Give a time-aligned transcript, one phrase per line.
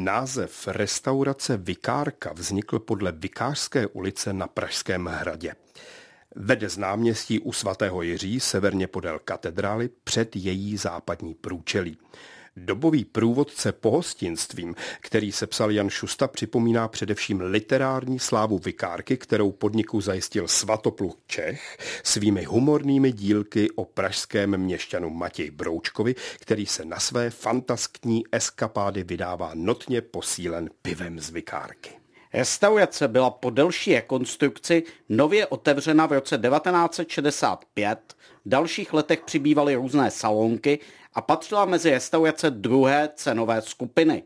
[0.00, 5.54] Název restaurace Vikárka vznikl podle Vikářské ulice na Pražském hradě.
[6.34, 11.98] Vede z náměstí u svatého Jiří severně podél katedrály před její západní průčelí.
[12.56, 20.48] Dobový průvodce pohostinstvím, který sepsal Jan Šusta, připomíná především literární slávu Vikárky, kterou podniku zajistil
[20.48, 28.24] Svatopluk Čech svými humornými dílky o pražském měšťanu Matěj Broučkovi, který se na své fantaskní
[28.32, 31.90] eskapády vydává notně posílen pivem z Vikárky.
[32.32, 37.98] Restaurace byla po delší rekonstrukci nově otevřena v roce 1965.
[38.44, 40.78] V dalších letech přibývaly různé salonky
[41.18, 44.22] a patřila mezi restaurace druhé cenové skupiny.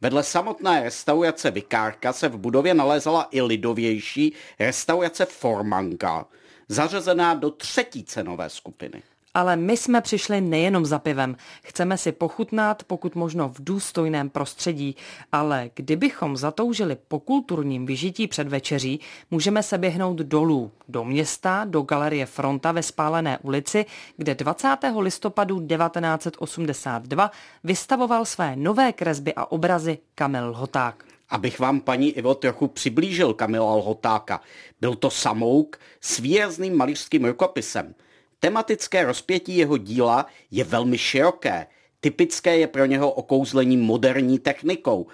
[0.00, 6.26] Vedle samotné restaurace Vikárka se v budově nalézala i lidovější restaurace Formanka,
[6.68, 9.02] zařazená do třetí cenové skupiny.
[9.34, 11.36] Ale my jsme přišli nejenom za pivem.
[11.62, 14.96] Chceme si pochutnat, pokud možno v důstojném prostředí.
[15.32, 21.82] Ale kdybychom zatoužili po kulturním vyžití před večeří, můžeme se běhnout dolů, do města, do
[21.82, 24.76] galerie Fronta ve Spálené ulici, kde 20.
[24.98, 27.30] listopadu 1982
[27.64, 31.04] vystavoval své nové kresby a obrazy Kamil Lhoták.
[31.28, 34.40] Abych vám, paní Ivo, trochu přiblížil Kamila Lhotáka.
[34.80, 37.94] Byl to samouk s výrazným malířským rukopisem–
[38.44, 41.66] Tematické rozpětí jeho díla je velmi široké.
[42.00, 45.06] Typické je pro něho okouzlení moderní technikou.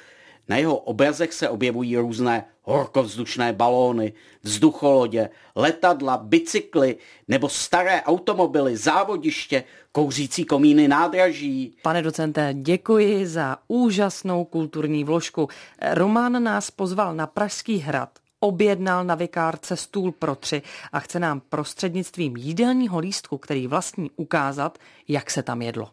[0.49, 4.13] Na jeho obrazech se objevují různé horkovzdušné balóny,
[4.43, 6.97] vzducholodě, letadla, bicykly
[7.29, 11.77] nebo staré automobily, závodiště, kouřící komíny nádraží.
[11.83, 15.49] Pane docente, děkuji za úžasnou kulturní vložku.
[15.93, 21.41] Román nás pozval na Pražský hrad, objednal na vikárce stůl pro tři a chce nám
[21.41, 25.91] prostřednictvím jídelního lístku, který vlastní, ukázat, jak se tam jedlo.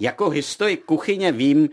[0.00, 1.68] Jako historik kuchyně vím,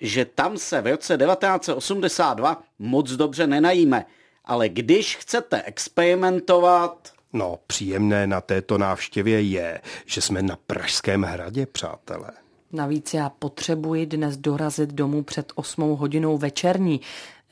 [0.00, 4.04] že tam se v roce 1982 moc dobře nenajíme,
[4.44, 7.12] ale když chcete experimentovat...
[7.32, 12.30] No, příjemné na této návštěvě je, že jsme na Pražském hradě, přátelé.
[12.72, 17.00] Navíc já potřebuji dnes dorazit domů před osmou hodinou večerní.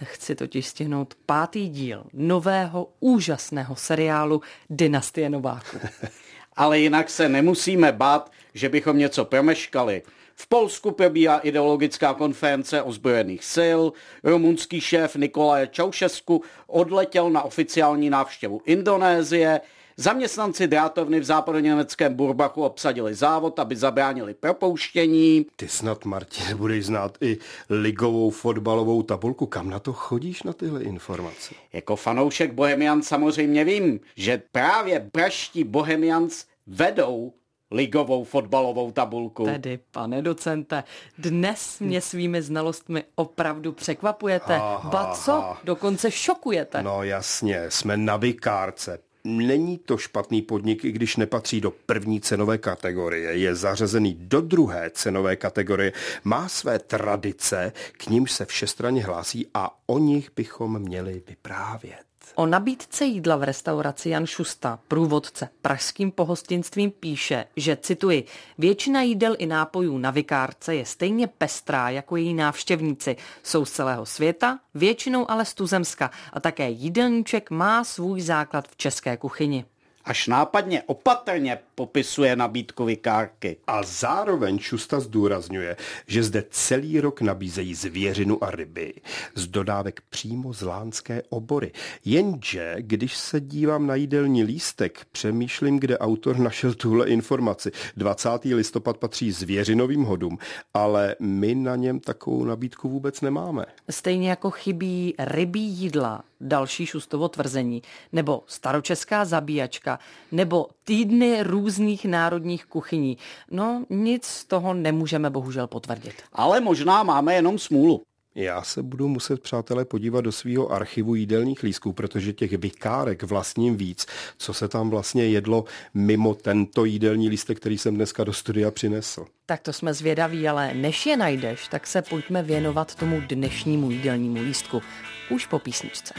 [0.05, 5.79] Chci totiž stihnout pátý díl nového úžasného seriálu Dynastie Nováků.
[6.57, 10.03] Ale jinak se nemusíme bát, že bychom něco promeškali.
[10.35, 13.81] V Polsku probíhá ideologická konference ozbrojených sil,
[14.25, 19.61] rumunský šéf Nikolaje Čaušesku odletěl na oficiální návštěvu Indonésie,
[19.99, 25.47] Zaměstnanci drátovny v západoněmeckém Burbachu obsadili závod, aby zabránili propouštění.
[25.57, 27.39] Ty snad, Martin, budeš znát i
[27.71, 29.47] ligovou fotbalovou tabulku.
[29.47, 31.55] Kam na to chodíš na tyhle informace?
[31.73, 37.33] Jako fanoušek Bohemian samozřejmě vím, že právě praští Bohemians vedou
[37.71, 39.45] ligovou fotbalovou tabulku.
[39.45, 40.85] Tedy, pane docente,
[41.19, 44.57] dnes mě svými znalostmi opravdu překvapujete.
[44.57, 46.83] Aha, ba co, dokonce šokujete.
[46.83, 48.99] No jasně, jsme na vikárce.
[49.27, 53.39] Není to špatný podnik, i když nepatří do první cenové kategorie.
[53.39, 55.93] Je zařazený do druhé cenové kategorie.
[56.25, 62.16] Má své tradice, k nímž se všestranně hlásí a o nich bychom měli vyprávět.
[62.35, 68.25] O nabídce jídla v restauraci Jan Šusta, průvodce pražským pohostinstvím, píše, že cituji,
[68.59, 73.17] většina jídel i nápojů na vikárce je stejně pestrá jako její návštěvníci.
[73.43, 78.77] Jsou z celého světa, většinou ale z tuzemska a také jídelníček má svůj základ v
[78.77, 79.65] české kuchyni
[80.07, 83.57] až nápadně opatrně popisuje nabídku vikárky.
[83.67, 85.77] A zároveň Šusta zdůrazňuje,
[86.07, 88.95] že zde celý rok nabízejí zvěřinu a ryby
[89.35, 91.73] z dodávek přímo z lánské obory.
[92.05, 97.71] Jenže, když se dívám na jídelní lístek, přemýšlím, kde autor našel tuhle informaci.
[97.97, 98.29] 20.
[98.45, 100.39] listopad patří zvěřinovým hodům,
[100.75, 103.67] ale my na něm takovou nabídku vůbec nemáme.
[103.91, 107.83] Stejně jako chybí rybí jídla, další šustovo tvrzení,
[108.13, 109.99] nebo staročeská zabíjačka,
[110.33, 113.19] nebo týdny různých národních kuchyní.
[113.51, 116.15] No, nic z toho nemůžeme bohužel potvrdit.
[116.33, 118.03] Ale možná máme jenom smůlu.
[118.35, 123.77] Já se budu muset, přátelé, podívat do svého archivu jídelních lísků, protože těch vykárek vlastním
[123.77, 124.07] víc,
[124.39, 129.27] co se tam vlastně jedlo mimo tento jídelní lístek, který jsem dneska do studia přinesl.
[129.47, 134.41] Tak to jsme zvědaví, ale než je najdeš, tak se pojďme věnovat tomu dnešnímu jídelnímu
[134.41, 134.83] lístku.
[135.31, 136.15] Už po písničce.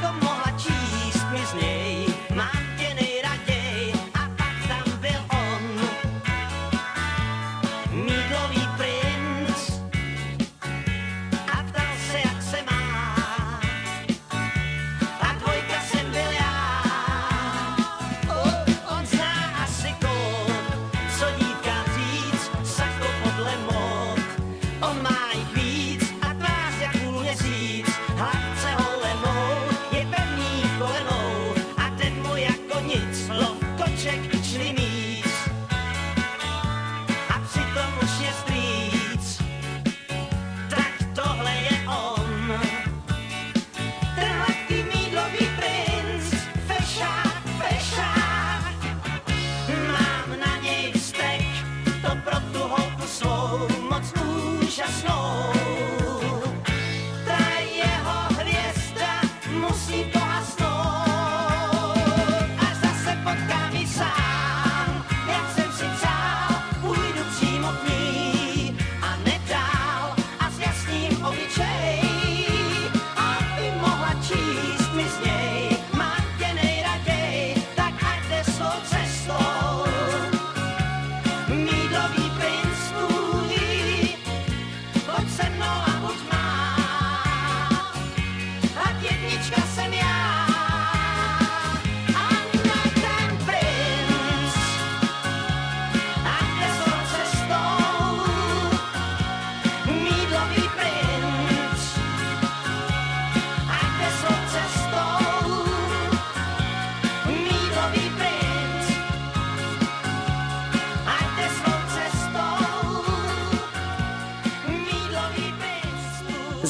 [0.00, 0.37] come on.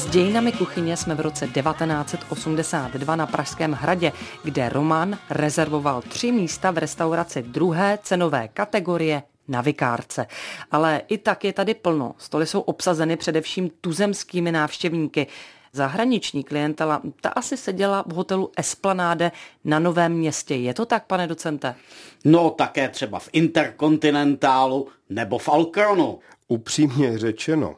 [0.09, 4.11] Dějinami kuchyně jsme v roce 1982 na Pražském hradě,
[4.43, 10.27] kde Roman rezervoval tři místa v restauraci druhé cenové kategorie na Vikárce.
[10.71, 12.15] Ale i tak je tady plno.
[12.17, 15.27] Stoly jsou obsazeny především tuzemskými návštěvníky.
[15.73, 19.31] Zahraniční klientela, ta asi seděla v hotelu Esplanáde
[19.63, 20.55] na Novém městě.
[20.55, 21.75] Je to tak, pane docente?
[22.25, 26.19] No také třeba v Interkontinentálu nebo v Alkronu.
[26.51, 27.75] Upřímně řečeno,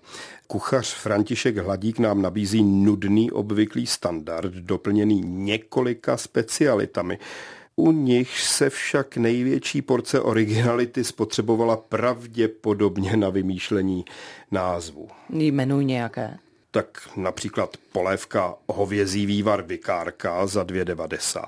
[0.47, 7.19] kuchař František Hladík nám nabízí nudný obvyklý standard, doplněný několika specialitami.
[7.75, 14.05] U nich se však největší porce originality spotřebovala pravděpodobně na vymýšlení
[14.51, 15.07] názvu.
[15.29, 16.37] Jmenuj nějaké
[16.71, 21.43] tak například polévka hovězí vývar vikárka za 2,90.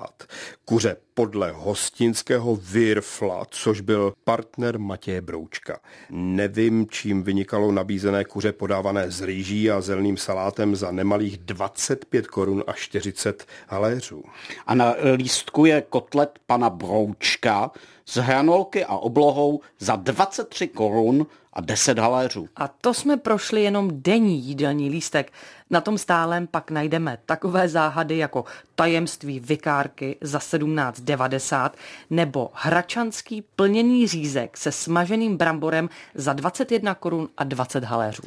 [0.64, 5.80] Kuře podle hostinského Virfla, což byl partner Matěje Broučka.
[6.10, 12.64] Nevím, čím vynikalo nabízené kuře podávané s rýží a zelným salátem za nemalých 25 korun
[12.66, 14.24] a 40 haléřů.
[14.66, 17.70] A na lístku je kotlet pana Broučka
[18.06, 22.48] z hranolky a oblohou za 23 korun a 10 haléřů.
[22.56, 25.32] A to jsme prošli jenom denní jídelní lístek.
[25.70, 31.70] Na tom stálem pak najdeme takové záhady jako tajemství vikárky za 17,90
[32.10, 38.22] nebo hračanský plněný řízek se smaženým bramborem za 21 korun a 20 haléřů.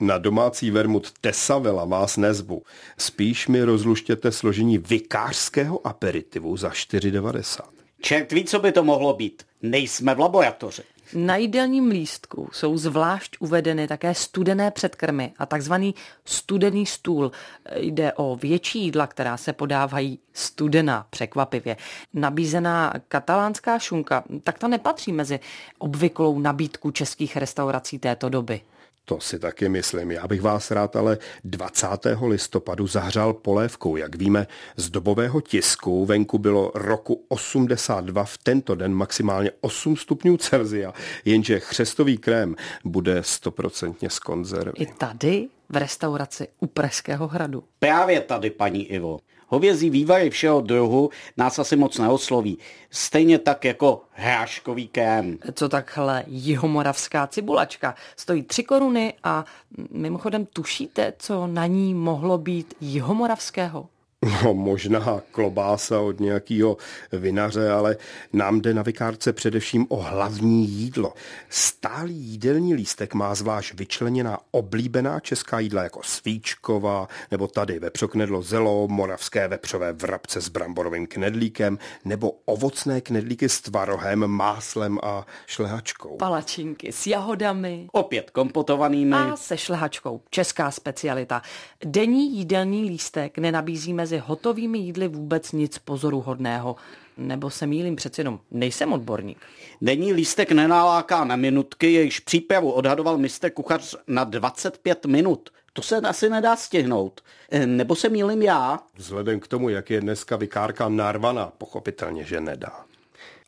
[0.00, 2.62] Na domácí vermut Tesavela vás nezvu.
[2.98, 7.81] Spíš mi rozluštěte složení vikářského aperitivu za 4,90.
[8.02, 9.42] Čert ví, co by to mohlo být.
[9.62, 10.82] Nejsme v laboratoři.
[11.14, 15.94] Na jídelním lístku jsou zvlášť uvedeny také studené předkrmy a takzvaný
[16.24, 17.32] studený stůl.
[17.76, 21.76] Jde o větší jídla, která se podávají studená, překvapivě.
[22.14, 25.40] Nabízená katalánská šunka, tak ta nepatří mezi
[25.78, 28.60] obvyklou nabídku českých restaurací této doby.
[29.04, 30.10] To si taky myslím.
[30.10, 31.86] Já bych vás rád ale 20.
[32.26, 33.96] listopadu zahřál polévkou.
[33.96, 40.36] Jak víme, z dobového tisku venku bylo roku 82 v tento den maximálně 8 stupňů
[40.36, 40.92] Celzia,
[41.24, 44.72] jenže chřestový krém bude stoprocentně z konzervy.
[44.76, 47.64] I tady v restauraci u Pražského hradu.
[47.78, 49.18] Právě tady, paní Ivo.
[49.52, 52.58] Hovězí vývary všeho druhu nás asi moc neosloví.
[52.90, 55.38] Stejně tak jako hráškový krém.
[55.52, 57.94] Co takhle jihomoravská cibulačka.
[58.16, 59.44] Stojí tři koruny a
[59.90, 63.88] mimochodem tušíte, co na ní mohlo být jihomoravského?
[64.24, 66.76] No, možná klobása od nějakého
[67.12, 67.96] vinaře, ale
[68.32, 71.14] nám jde na vikárce především o hlavní jídlo.
[71.48, 78.88] Stálý jídelní lístek má zvlášť vyčleněná oblíbená česká jídla jako svíčková, nebo tady vepřoknedlo zelo,
[78.88, 86.16] moravské vepřové vrabce s bramborovým knedlíkem, nebo ovocné knedlíky s tvarohem, máslem a šlehačkou.
[86.16, 87.88] Palačinky s jahodami.
[87.92, 89.16] Opět kompotovanými.
[89.16, 90.20] A se šlehačkou.
[90.30, 91.42] Česká specialita.
[91.84, 96.76] Denní jídelní lístek nenabízí mezi hotovými jídly vůbec nic pozoruhodného.
[97.16, 99.38] Nebo se mýlím přeci jenom, nejsem odborník.
[99.82, 105.50] Denní lístek nenaláká na minutky, jejichž přípravu odhadoval mistr kuchař na 25 minut.
[105.72, 107.20] To se asi nedá stihnout.
[107.50, 108.78] Eh, nebo se mýlím já?
[108.96, 112.84] Vzhledem k tomu, jak je dneska vykárka narvaná, pochopitelně, že nedá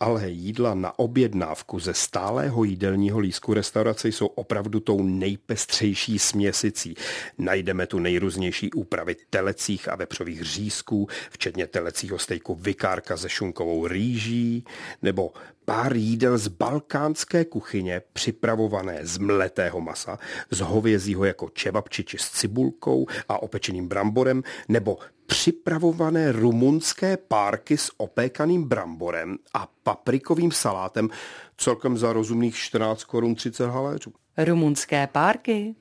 [0.00, 6.94] ale jídla na objednávku ze stálého jídelního lísku restaurace jsou opravdu tou nejpestřejší směsicí.
[7.38, 14.64] Najdeme tu nejrůznější úpravy telecích a vepřových řízků, včetně telecího stejku vykárka se šunkovou rýží,
[15.02, 15.32] nebo
[15.64, 20.18] pár jídel z balkánské kuchyně připravované z mletého masa,
[20.50, 28.64] z hovězího jako čevapčiči s cibulkou a opečeným bramborem, nebo připravované rumunské párky s opékaným
[28.64, 31.08] bramborem a paprikovým salátem
[31.56, 34.12] celkem za rozumných 14 korun 30 haléřů.
[34.38, 35.74] Rumunské párky?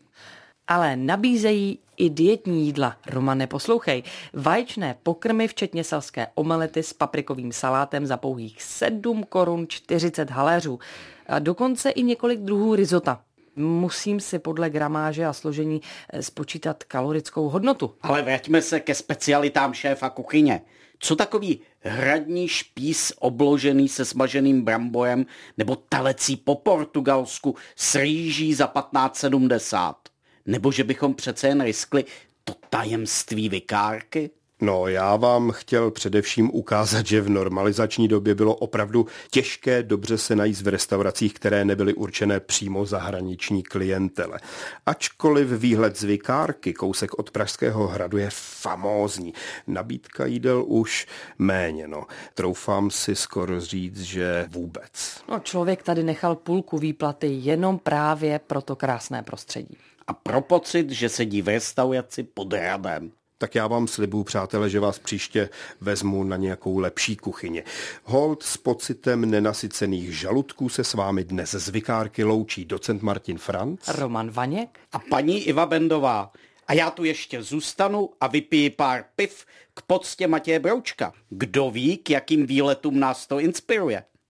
[0.67, 2.97] Ale nabízejí i dietní jídla.
[3.07, 4.03] Romane, poslouchej.
[4.33, 10.79] Vaječné pokrmy, včetně selské omelety s paprikovým salátem za pouhých 7 korun 40 haléřů.
[11.27, 13.21] A dokonce i několik druhů risota.
[13.55, 17.93] Musím si podle gramáže a složení eh, spočítat kalorickou hodnotu.
[18.01, 20.61] Ale vraťme se ke specialitám šéfa kuchyně.
[20.99, 25.25] Co takový hradní špís obložený se smaženým bramborem
[25.57, 30.12] nebo telecí po portugalsku s rýží za 1570?
[30.45, 32.05] Nebo že bychom přece jen riskli
[32.43, 34.29] to tajemství vykárky?
[34.61, 40.35] No, já vám chtěl především ukázat, že v normalizační době bylo opravdu těžké dobře se
[40.35, 44.39] najít v restauracích, které nebyly určené přímo zahraniční klientele.
[44.85, 49.33] Ačkoliv výhled z Vikárky, kousek od Pražského hradu, je famózní.
[49.67, 51.07] Nabídka jídel už
[51.39, 52.03] méně, no.
[52.33, 55.23] Troufám si skoro říct, že vůbec.
[55.29, 59.77] No, člověk tady nechal půlku výplaty jenom právě pro to krásné prostředí.
[60.07, 63.11] A pro pocit, že sedí v restauraci pod radem
[63.43, 65.49] tak já vám slibuju, přátelé, že vás příště
[65.81, 67.63] vezmu na nějakou lepší kuchyni.
[68.03, 73.87] Hold s pocitem nenasycených žaludků se s vámi dnes z Vikárky loučí docent Martin Franc,
[73.87, 76.31] Roman Vaněk a paní Iva Bendová.
[76.67, 81.13] A já tu ještě zůstanu a vypiji pár piv k poctě Matěje Broučka.
[81.29, 84.03] Kdo ví, k jakým výletům nás to inspiruje.